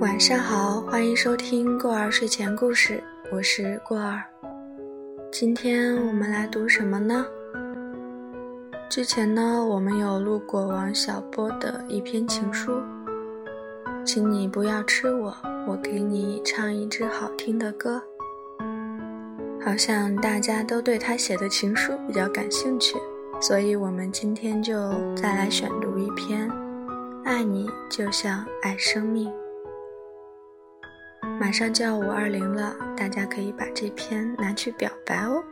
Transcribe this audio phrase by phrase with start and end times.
[0.00, 4.24] 晚上好，欢迎收听过儿睡前故事，我是过儿。
[5.30, 7.26] 今天我们来读什么呢？
[8.88, 12.80] 之前呢，我们有录过王小波的一篇情书，
[14.02, 15.36] 请你不要吃我，
[15.68, 18.02] 我给你唱一支好听的歌。
[19.62, 22.96] 好像大家都对他写的情书比较感兴趣，
[23.38, 24.74] 所以我们今天就
[25.14, 26.48] 再来选读一篇
[27.22, 29.28] 《爱你就像爱生命》。
[31.40, 35.42] 马上就要五二零了，大家可以把这篇拿去表白哦。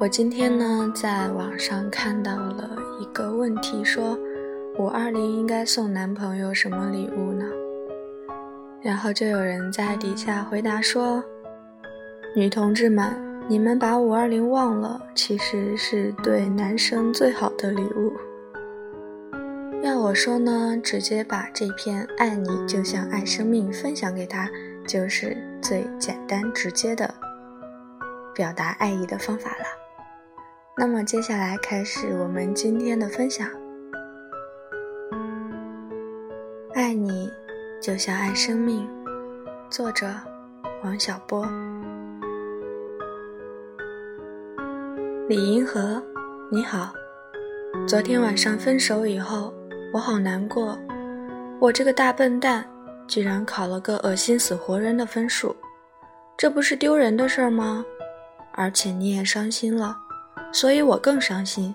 [0.00, 4.18] 我今天呢，在网上看到了一个问题，说
[4.80, 7.46] 五二零应该送男朋友什么礼物呢？
[8.82, 11.22] 然后就有人在底下回答说
[12.34, 13.14] ：“女同志们，
[13.46, 18.12] 你们把五二零忘了，其实是对男生最好的礼物。”
[20.06, 24.48] 我说呢，直接把这篇《爱你就像爱生命》分享给他，
[24.86, 27.12] 就是最简单直接的
[28.32, 29.64] 表达爱意的方法了。
[30.76, 33.48] 那么接下来开始我们今天的分享，
[36.72, 37.28] 《爱你
[37.82, 38.86] 就像爱生命》，
[39.68, 40.06] 作者
[40.84, 41.44] 王小波。
[45.28, 46.00] 李银河，
[46.52, 46.92] 你好，
[47.88, 49.52] 昨天晚上分手以后。
[49.92, 50.78] 我好难过，
[51.58, 52.64] 我这个大笨蛋，
[53.06, 55.56] 居然考了个恶心死活人的分数，
[56.36, 57.84] 这不是丢人的事儿吗？
[58.52, 59.96] 而且你也伤心了，
[60.52, 61.74] 所以我更伤心。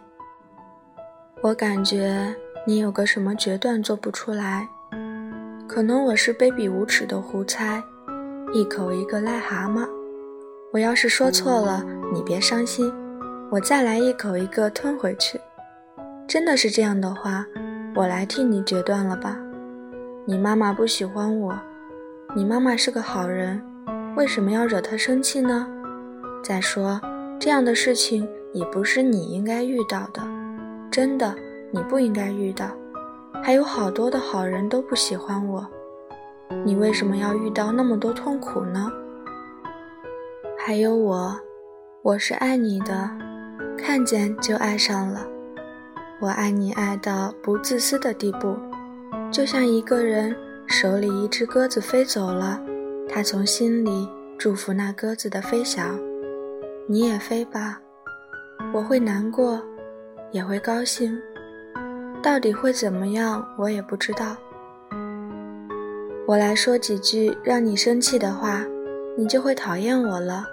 [1.42, 2.36] 我感觉
[2.68, 4.68] 你有个什么决断做不出来，
[5.68, 7.82] 可能我是卑鄙无耻的胡猜，
[8.54, 9.88] 一口一个癞蛤蟆。
[10.72, 12.94] 我要是说错了，你别伤心，
[13.50, 15.42] 我再来一口一个吞回去。
[16.28, 17.46] 真的是这样的话。
[17.94, 19.38] 我来替你决断了吧，
[20.26, 21.54] 你妈妈不喜欢我，
[22.34, 23.62] 你妈妈是个好人，
[24.16, 25.68] 为什么要惹她生气呢？
[26.42, 27.00] 再说，
[27.38, 30.22] 这样的事情也不是你应该遇到的，
[30.90, 31.36] 真的，
[31.72, 32.66] 你不应该遇到。
[33.44, 35.68] 还有好多的好人都不喜欢我，
[36.64, 38.90] 你为什么要遇到那么多痛苦呢？
[40.58, 41.36] 还有我，
[42.04, 43.10] 我是爱你的，
[43.78, 45.28] 看见就爱上了。
[46.22, 48.56] 我爱你爱到不自私的地步，
[49.32, 50.36] 就像一个人
[50.68, 52.62] 手里一只鸽子飞走了，
[53.10, 56.00] 他从心里祝福那鸽子的飞翔。
[56.88, 57.82] 你也飞吧，
[58.72, 59.60] 我会难过，
[60.32, 61.18] 也会高兴，
[62.22, 64.38] 到底会怎么样，我也不知道。
[66.28, 68.64] 我来说几句让你生气的话，
[69.18, 70.46] 你就会讨厌我了。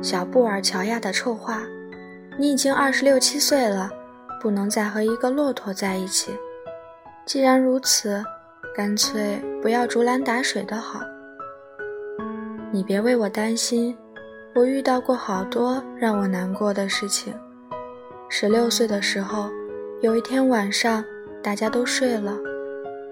[0.00, 1.64] 小布尔乔亚的臭话，
[2.38, 3.90] 你已经二十六七岁了。
[4.44, 6.38] 不能再和一个骆驼在一起。
[7.24, 8.22] 既然如此，
[8.76, 11.00] 干脆不要竹篮打水的好。
[12.70, 13.96] 你别为我担心，
[14.54, 17.32] 我遇到过好多让我难过的事情。
[18.28, 19.48] 十六岁的时候，
[20.02, 21.02] 有一天晚上，
[21.42, 22.36] 大家都睡了，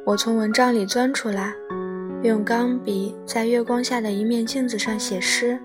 [0.04, 1.54] 我从蚊帐里钻出来，
[2.22, 5.58] 用钢笔在月光下的一面镜子上写诗，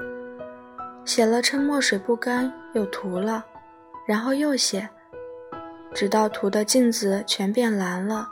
[1.03, 3.44] 写了趁墨水不干，又涂了，
[4.07, 4.88] 然后又写。
[5.97, 8.30] 直到涂的镜子全变蓝了，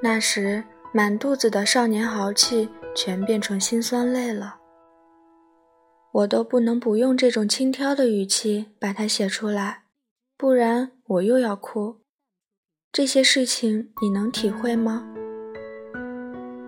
[0.00, 4.56] 那时满肚子的少年豪气全变成辛酸泪了。
[6.12, 9.82] 我都不能不用这种轻佻的语气把它写出来，
[10.38, 11.96] 不然我又要哭。
[12.90, 15.06] 这些事情你能体会吗？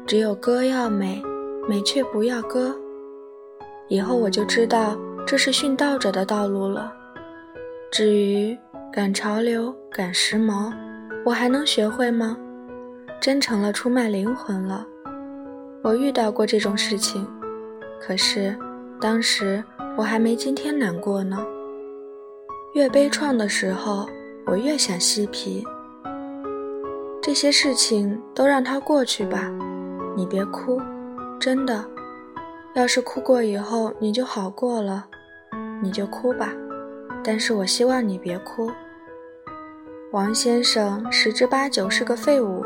[0.07, 1.23] 只有歌要美，
[1.67, 2.79] 美却不要歌。
[3.89, 6.93] 以后我就知道这是殉道者的道路了。
[7.91, 8.55] 至于……
[8.91, 10.73] 赶潮流，赶时髦，
[11.25, 12.37] 我还能学会吗？
[13.21, 14.87] 真成了出卖灵魂了。
[15.85, 17.27] 我遇到过这种事情，
[18.01, 18.57] 可是
[18.99, 19.63] 当时
[19.97, 21.45] 我还没今天难过呢。
[22.75, 24.09] 越悲怆的时候，
[24.47, 25.63] 我越想嬉皮。
[27.21, 29.53] 这些事情都让它过去吧，
[30.17, 30.81] 你别哭，
[31.39, 31.85] 真的。
[32.75, 35.07] 要是哭过以后你就好过了，
[35.83, 36.55] 你就哭吧。
[37.23, 38.71] 但是我希望你别哭。
[40.11, 42.65] 王先生十之八九是个废物，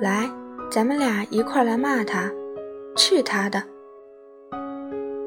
[0.00, 0.30] 来，
[0.70, 2.30] 咱们俩一块来骂他，
[2.94, 3.60] 去他的！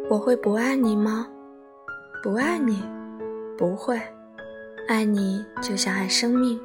[0.09, 1.27] 我会不爱你吗？
[2.23, 2.81] 不爱你，
[3.57, 3.99] 不会，
[4.87, 6.57] 爱你就像爱生命。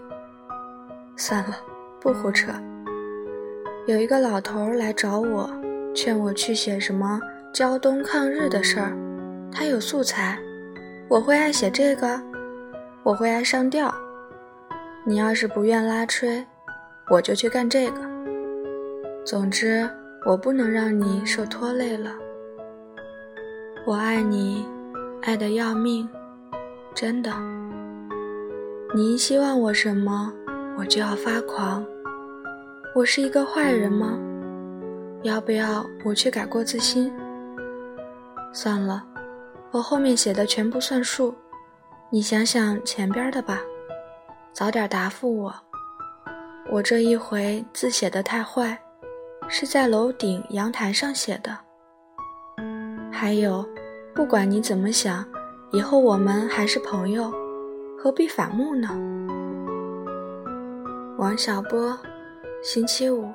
[1.16, 1.56] 算了，
[2.00, 2.52] 不胡扯。
[3.88, 5.50] 有一个老头来找我，
[5.92, 7.20] 劝我去写什么
[7.52, 8.96] 胶东抗日的事儿，
[9.50, 10.38] 他有素材。
[11.08, 12.22] 我会爱写这个，
[13.02, 13.92] 我会爱上吊。
[15.06, 16.42] 你要是不愿拉吹，
[17.10, 18.00] 我就去干这个。
[19.22, 19.86] 总之，
[20.24, 22.10] 我不能让你受拖累了。
[23.86, 24.66] 我爱你，
[25.20, 26.08] 爱得要命，
[26.94, 27.30] 真的。
[28.94, 30.32] 你一希望我什么，
[30.78, 31.84] 我就要发狂。
[32.94, 34.18] 我是一个坏人吗？
[35.22, 37.12] 要不要我去改过自新？
[38.54, 39.04] 算了，
[39.70, 41.34] 我后面写的全不算数，
[42.08, 43.60] 你想想前边的吧，
[44.54, 45.54] 早点答复我。
[46.70, 48.80] 我这一回字写的太坏，
[49.48, 51.58] 是在楼顶阳台上写的。
[53.10, 53.66] 还有，
[54.14, 55.26] 不管你怎么想，
[55.72, 57.32] 以后我们还是朋友，
[57.98, 58.88] 何必反目呢？
[61.18, 61.98] 王小波。
[62.62, 63.30] 星期五，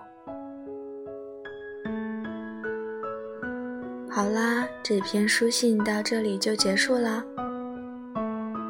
[4.09, 7.23] 好啦，这篇书信到这里就结束啦。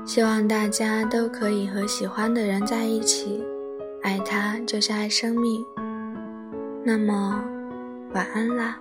[0.10, 3.44] 希望大家都可以和喜欢的人在一起，
[4.02, 5.64] 爱他就是爱生命。
[6.84, 7.40] 那么，
[8.16, 8.80] 晚安啦。